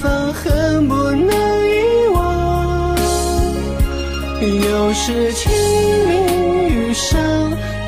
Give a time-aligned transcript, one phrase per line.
[0.00, 1.28] 方恨不能
[1.68, 2.96] 遗忘
[4.40, 5.50] 又是清
[6.06, 7.18] 明雨上，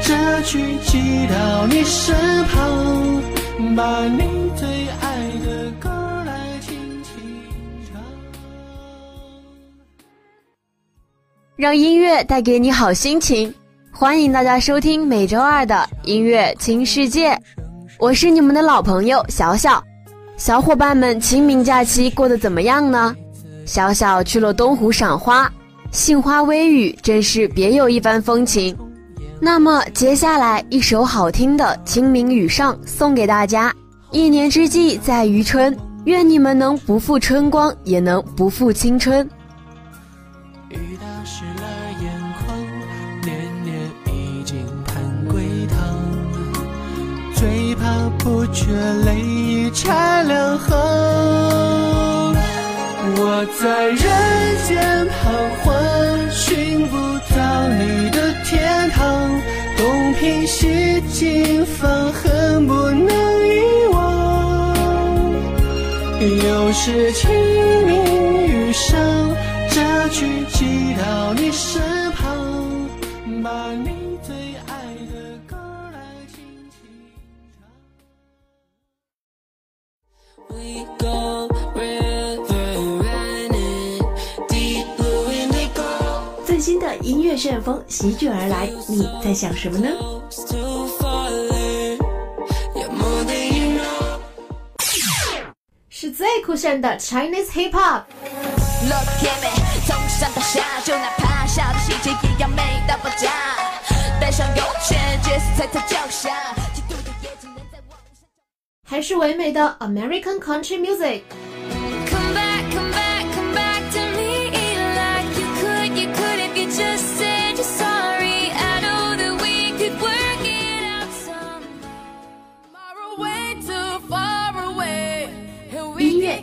[0.03, 3.23] 这曲寄到你身旁，
[3.77, 4.23] 把你
[4.56, 4.67] 最
[5.00, 5.91] 爱的歌
[6.25, 7.12] 来轻轻
[7.92, 8.00] 唱。
[11.56, 13.53] 让音乐带给你好心情，
[13.93, 17.39] 欢迎大家收听每周二的音乐轻世界，
[17.98, 19.83] 我是你们的老朋友小小。
[20.39, 23.14] 小伙伴们，清明假期过得怎么样呢？
[23.67, 25.53] 小小去了东湖赏花。
[25.91, 28.77] 杏花微雨，真是别有一番风情。
[29.41, 33.75] 那么接下来一首好听的《清明雨上》送给大家。
[34.12, 39.28] 一年之计在于春，愿你们能不负春光，也能不负青春。
[40.69, 40.97] 雨
[47.39, 48.72] 最怕不觉
[49.05, 50.77] 泪已拆两行。
[53.20, 53.97] 我在人
[54.66, 55.16] 间彷
[55.62, 55.71] 徨，
[56.32, 56.97] 寻不
[57.32, 59.00] 到你的天堂。
[59.76, 63.09] 东拼西凑，放恨不能
[63.47, 64.75] 遗忘。
[66.20, 67.31] 又是清
[67.87, 67.94] 明
[68.49, 68.99] 雨上，
[69.70, 71.81] 这曲寄到你身
[87.08, 89.88] 音乐旋风席卷而来，你在想什么呢？
[95.88, 98.02] 是最酷炫的 Chinese Hip Hop。
[108.86, 111.22] 还是唯美的 American Country Music。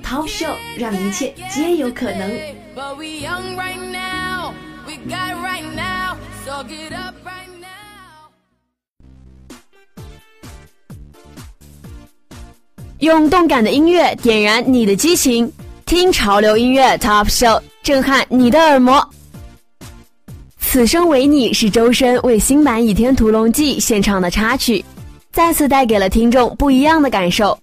[0.06, 2.32] Top Show 让一切皆有可能。
[13.00, 15.52] 用动感的音乐点燃你的激情，
[15.88, 19.10] 听潮流音乐 Top Show 震撼你的耳膜。
[20.60, 24.86] 此生为你是周深为新版《倚天屠龙记》献唱的插曲，
[25.32, 27.58] 再次带给了听众不一样的感受。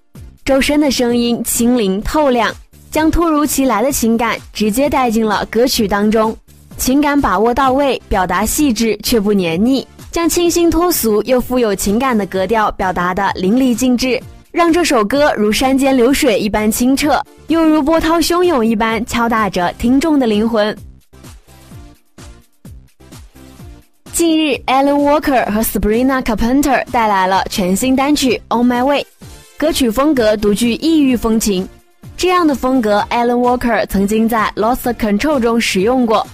[0.45, 2.53] 周深的声音清灵透亮，
[2.91, 6.37] 将突如其来的情感直接带进了歌曲当中，
[6.77, 14.21] 情感把握到位，表达细致却不黏腻，将清新脱俗又富有情感的格调表达的淋漓尽致，
[14.51, 20.77] 让这首歌如山间流水一般清澈，又如波涛汹涌一般敲打着听众的灵魂。
[24.13, 29.03] 近日，Alan Walker 和 Sabrina Carpenter 带来了全新单曲《On My Way》。
[29.63, 31.69] 歌曲风格独具异域风情，
[32.17, 36.27] 这样的风格，Alan Walker 曾经在《Lost Control》中使用过。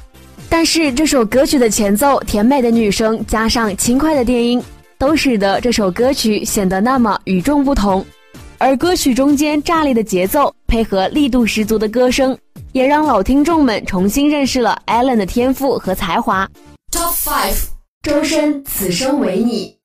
[0.48, 4.62] 但是这首歌曲的前奏，甜美的女声加上轻快的电音，
[4.96, 8.02] 都使得这首歌曲显得那么与众不同。
[8.56, 12.34] 而歌曲中间炸裂的节奏，配合力度十足的歌声，
[12.72, 16.48] 也让老听众们重新认识了 Alan 的天赋和才华。
[16.90, 17.62] Top Five，
[18.02, 19.76] 周深《此生为你》。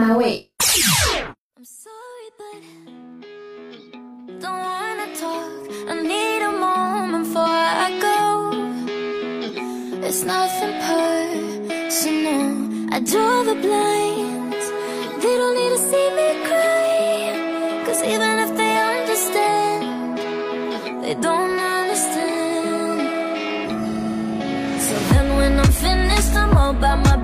[0.00, 2.60] My Way。I'm sorry, but
[4.40, 5.60] don't wanna talk.
[5.90, 8.18] I need a moment before I go.
[10.06, 12.48] It's nothing personal.
[12.94, 14.66] I draw the blinds.
[15.22, 17.84] They don't need to see me cry.
[17.84, 19.82] Cause even if they understand,
[21.04, 23.00] they don't understand.
[24.86, 27.19] So then when I'm finished, I'm all about my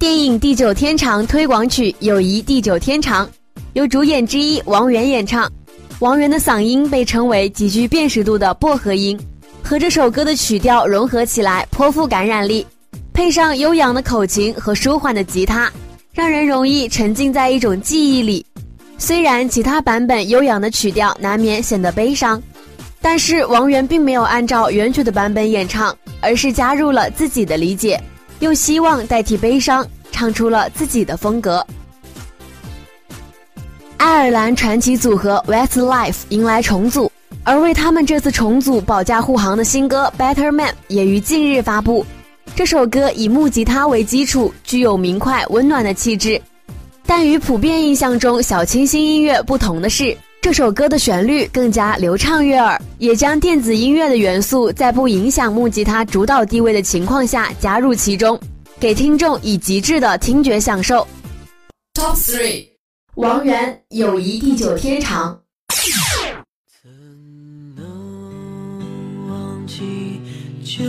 [0.00, 3.26] 电影《地久天长》推广曲《友谊地久天长》
[3.74, 5.46] 由主演之一王源演唱。
[5.98, 9.20] 王源的嗓音被称为极具辨识度的薄荷音，
[9.62, 12.66] 和这首歌的曲调融合起来，颇富感染力。
[13.12, 15.70] 配上悠扬的口琴和舒缓的吉他，
[16.14, 18.44] 让人容易沉浸在一种记忆里。
[18.96, 22.42] 虽然其他版本悠扬的曲调难免显得悲伤，
[23.02, 28.02] 但是王源并没有按照原曲的版本演唱，而是加入了自己的理解，
[28.40, 31.64] 用希望代替悲伤，唱出了自己的风格。
[33.96, 37.12] 爱尔兰传奇组合 Westlife 迎来重组，
[37.44, 42.04] 而为他们这次重组保驾护航的新歌《Better Man》也于近日发布。
[42.56, 46.40] 这首歌以木吉他为基础，具有明快温暖的气质。
[47.06, 58.40] 但与普遍印象中小清新音乐不同的是，这首歌的旋律更加流畅悦耳，也将电子音乐的元素在不影响木吉他主导地位的情况下加入其中，
[58.78, 61.06] 给听众以极致的听觉享受。
[61.92, 62.68] Top Three，
[63.16, 65.38] 王源《友谊地久天长》。
[66.82, 66.90] 怎
[67.76, 70.22] 能忘记
[70.64, 70.82] 旧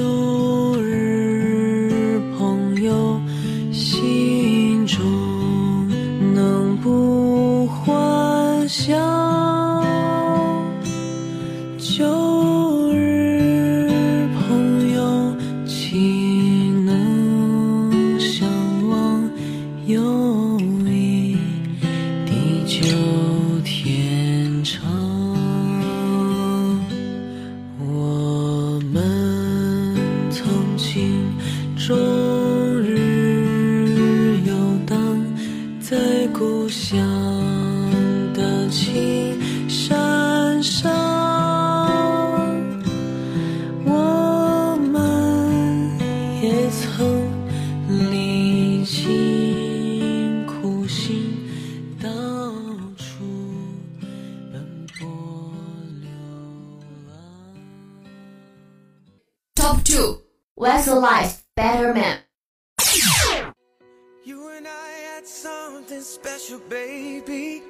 [64.81, 67.61] I had something special, baby.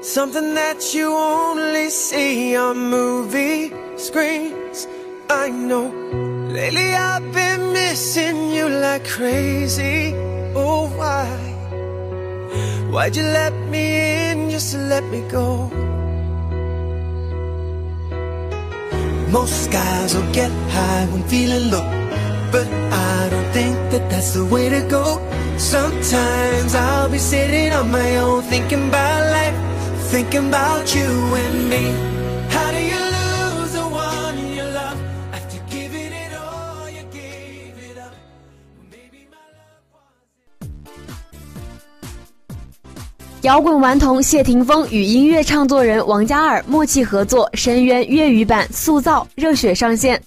[0.00, 4.88] Something that you only see on movie screens.
[5.28, 5.86] I know.
[6.58, 10.14] Lately I've been missing you like crazy.
[10.54, 11.28] Oh, why?
[12.92, 13.84] Why'd you let me
[14.30, 15.68] in just to let me go?
[19.30, 22.01] Most guys will get high when feeling low.
[22.52, 25.18] But I don't think that that's the way to go.
[25.56, 29.54] Sometimes I'll be sitting on my own, thinking about life,
[30.10, 31.94] thinking about you and me.
[32.50, 34.98] How do you lose the one you love
[35.32, 36.90] after giving it all?
[36.90, 38.12] You gave it up.
[38.90, 40.60] Maybe my love was.
[43.40, 50.22] 摇滚顽童谢霆锋与音乐唱作人王嘉尔默契合作，深渊粤语版《塑造》热血上线。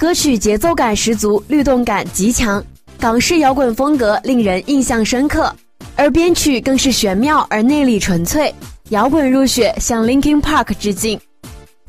[0.00, 2.64] 歌曲节奏感十足，律动感极强，
[2.98, 5.54] 港式摇滚风格令人印象深刻，
[5.94, 8.50] 而编曲更是玄妙而内里纯粹，
[8.88, 11.20] 摇滚入血，向 Linkin Park 致敬。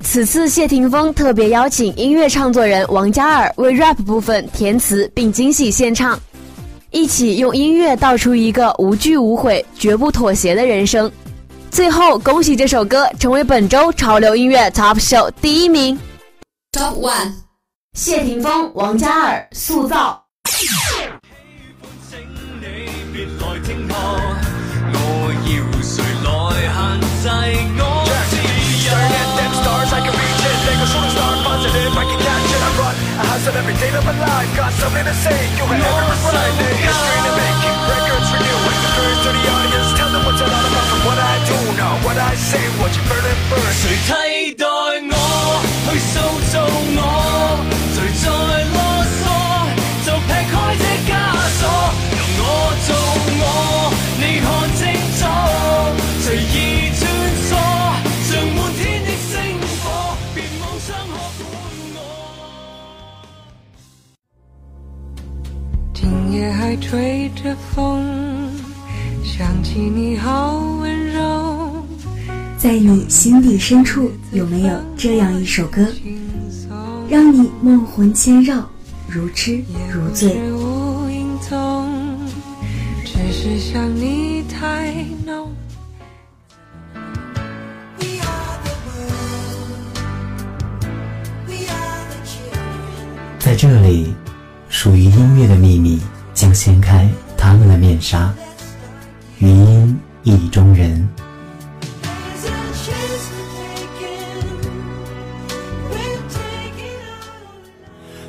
[0.01, 6.19] 此次谢霆锋特别邀请音乐创作人王嘉尔为 rap 部分填词并惊喜献唱，
[6.91, 11.09] 一起用音乐道出一个无惧无悔、绝不妥协的人生。
[11.69, 15.97] 最后，恭喜这首歌成为本周潮流音乐 Top Show 第一名。
[16.73, 17.31] Top One，
[17.93, 20.21] 谢霆锋、王嘉爾塑造。
[66.81, 68.03] 吹着风，
[69.23, 71.71] 想起你好温柔。
[72.57, 75.87] 在你心底深处，有没有这样一首歌，
[77.07, 78.67] 让你梦魂牵绕，
[79.07, 80.35] 如痴如醉？
[83.05, 84.93] 只是想你太
[85.25, 85.49] 浓。
[93.39, 94.13] 在这里，
[94.69, 95.99] 属于音乐的秘密
[96.41, 97.07] 将掀开
[97.37, 98.33] 他们的面纱。
[99.37, 101.07] 余音意中人。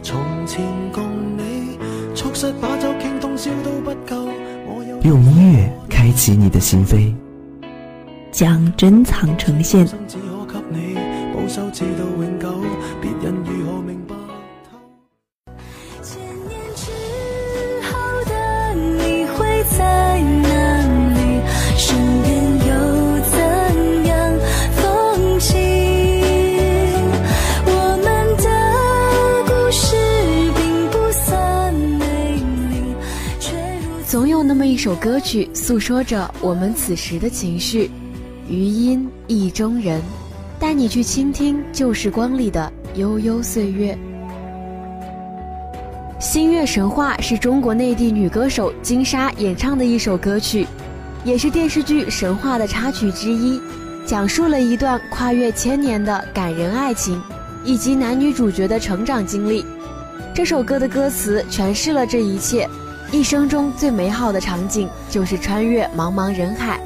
[0.03, 0.61] 從前
[0.93, 1.79] 共你
[2.15, 4.29] 促膝把酒傾通宵都不夠，
[4.67, 7.15] 我有用音乐开启你的心扉，
[8.31, 9.89] 将珍藏呈現。
[34.85, 37.89] 首歌曲诉说着我们此时的情绪，
[38.49, 40.03] 余音意中人，
[40.59, 43.97] 带你去倾听旧时光里的悠悠岁月。
[46.21, 50.67] 《星月神话》是中国内地女歌手金莎演唱的一首歌曲，
[51.25, 53.61] 也是电视剧《神话》的插曲之一，
[54.05, 57.23] 讲述了一段跨越千年的感人爱情，
[57.65, 59.65] 以及男女主角的成长经历。
[60.35, 62.69] 这首歌的歌词诠释了这一切。
[63.13, 66.81] 一生中最美好的场景，就是穿越茫茫人海，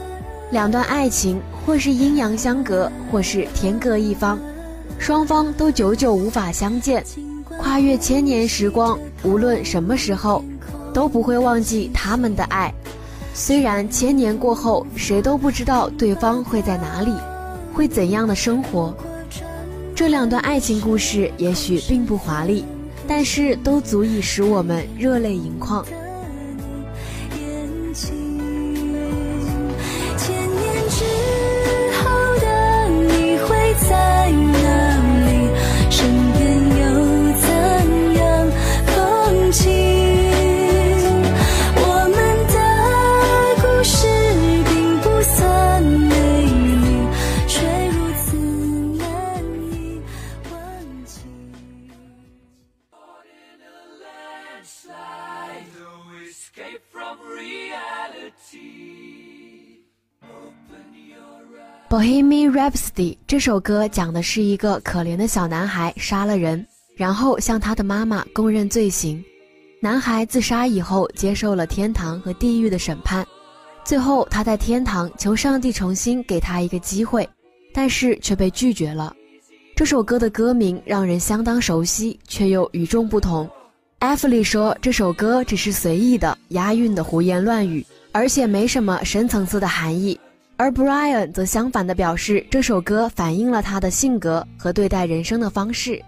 [0.50, 4.36] 两段爱情或是阴阳相隔，或是天各一方，
[4.98, 7.04] 双方都久久无法相见。
[7.56, 10.44] 跨越千年时光，无论什么时候，
[10.92, 12.74] 都不会忘记他们的爱。
[13.32, 17.12] 虽然千年过后，谁都不知道对方会在哪里，
[17.72, 18.92] 会怎样的生活。
[19.94, 22.64] 这两段爱情故事也许并不华丽，
[23.06, 25.86] 但是都足以使我们热泪盈眶。
[61.88, 66.66] Bohemian Rhapsody》这首歌讲的是一个可怜的小男孩杀了人，
[66.96, 69.24] 然后向他的妈妈供认罪行。
[69.80, 73.24] 男孩自杀以后，接受了天堂和地狱的审判。
[73.84, 77.28] 最后，他在天堂求上帝重新给他一个机会，
[77.72, 79.14] 但是却被拒绝了。
[79.76, 83.48] 这首歌的歌名让人相当熟悉，却又与众不同。
[84.00, 90.18] 艾弗里说这首歌只是随意的、押韵的胡言乱语，而且没什么深层次的含义。
[90.58, 96.02] 而 Brian 则相反的表示，这首歌反映了他的性格和对待人生的方式。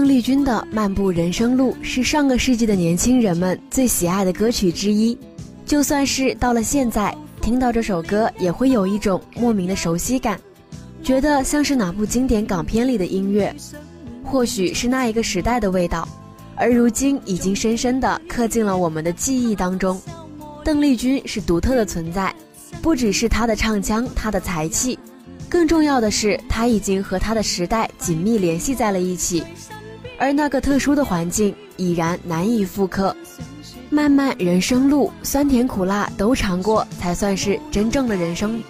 [0.00, 5.16] 邓丽君的《漫步人生路》是上个世纪的年轻人们最喜爱的歌曲之一。
[5.66, 10.40] 就算是到了现在，听到这首歌也会有一种莫名的熟悉感，
[11.02, 13.54] 觉得像是哪部经典港片里的音乐，
[14.24, 16.08] 或许是那一个时代的味道，
[16.56, 20.00] 而如今已经深深地刻进了我们的记忆当中。
[20.64, 22.34] 邓丽君是独特的存在，
[22.80, 24.98] 不只是她的唱腔、她的才气。
[25.46, 29.42] 更重要的是，他已经和他的时代紧密联系在了一起，
[30.20, 33.16] 而那个特殊的环境已然难以复刻。
[33.88, 38.62] 漫漫人生路，酸甜苦辣都尝過，才算是真正的人生。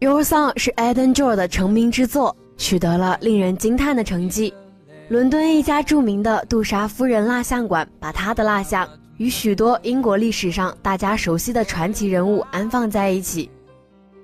[0.00, 4.54] Your Song 是 Eden Joe 的成名之作，取得了令人惊叹的成绩。
[5.10, 8.88] 伦敦一家著名的杜莎夫人蜡像馆把他的蜡像
[9.18, 13.50] 与许多英国历史上大家熟悉的传奇人物安放在一起。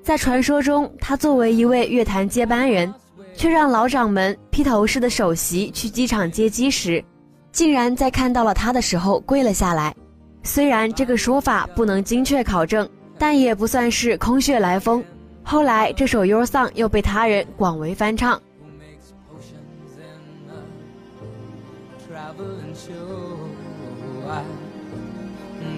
[0.03, 2.91] 在传说中，他作为一位乐坛接班人，
[3.35, 7.05] 却让老掌门披头士的首席去机场接机时，
[7.53, 9.95] 竟然在看到了他的时候跪了下来。
[10.43, 15.05] 虽然这个说法不能精确考证，但也不算是空穴来风。
[15.49, 18.43] 后来，这首《Your Song》又被他人广为翻唱。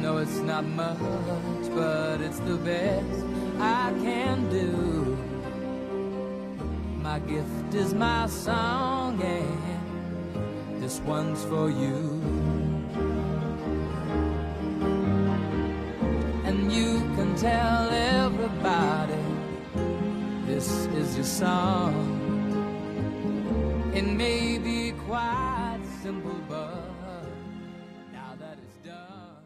[0.01, 0.97] No, it's not much,
[1.77, 3.05] but it's the best
[3.61, 5.17] I can do.
[7.03, 12.23] My gift is my song, and this one's for you.
[16.47, 17.78] And you can tell everybody
[20.59, 21.95] this is your song.
[23.95, 27.23] It may be quite simple, but
[28.13, 29.39] now that it's done.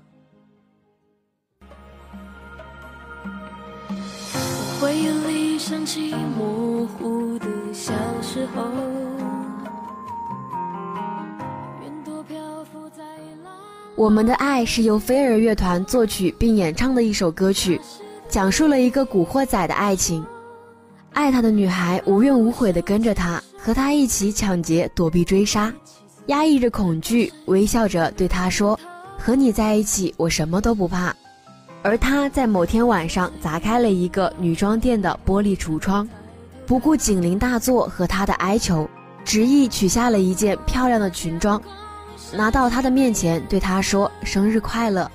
[4.80, 8.62] 回忆里想起模糊的小时候，
[13.94, 17.78] 我们的爱是由飞儿乐团作曲并演唱的一首歌曲，
[18.30, 20.24] 讲述了一个古惑仔的爱情。
[21.12, 25.72] 爱他的女孩无怨无悔地跟着他，和他一起抢劫、躲避追杀，
[26.26, 28.78] 压抑着恐惧，微笑着对他说
[29.18, 31.14] ：“和你在一起，我什么都不怕。”
[31.82, 36.08] 而他在某天晚上砸开了一个女装店的玻璃橱窗，
[36.66, 38.88] 不顾警铃大作和他的哀求，
[39.24, 41.60] 执意取下了一件漂亮的裙装，
[42.32, 45.10] 拿到他的面前对他说：“生日快乐。”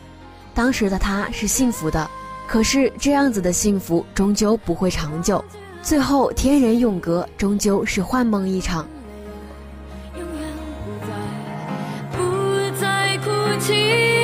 [0.54, 2.10] 当时的他是幸福的，
[2.48, 5.44] 可是这样子的幸福终究不会长久。
[5.82, 8.86] 最后，天人永隔，终究是幻梦一场。
[12.12, 12.22] 不
[12.80, 14.17] 再哭泣。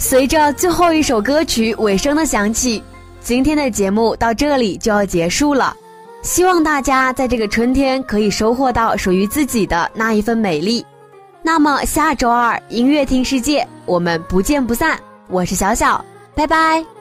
[0.00, 2.82] 随着最后一首歌曲尾声的响起，
[3.20, 5.76] 今天的节目到这里就要结束了。
[6.22, 10.84] 希望大家在这个春天可以收获到属于自己的那一份美丽。
[11.42, 14.98] 那么下周二音乐听世界，我们不见不散。
[15.28, 16.02] 我是小小，
[16.38, 16.97] 拜拜。